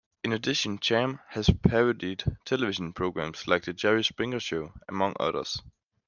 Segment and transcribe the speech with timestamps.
[0.23, 5.61] In addition, Cham has parodied television programs like "The Jerry Springer Show," among others.